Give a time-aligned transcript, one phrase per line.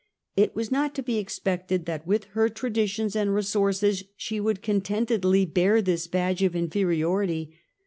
[0.35, 5.45] It was not to be expected that with her traditions and resources she would contentedly
[5.45, 7.53] bear this badge of inferiority.